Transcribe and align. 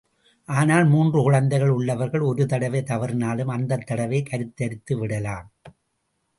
ஆனால் 0.49 0.85
மூன்று 0.85 1.21
குழந்தைகள் 1.21 1.69
உள்ளவர்கள் 1.69 2.21
ஒரு 2.21 2.45
தடவை 2.45 2.81
தவறினாலும் 2.81 3.51
அந்தத் 3.51 3.85
தடவை 3.85 4.23
கருத்தரித்துவிடலாம். 4.31 5.47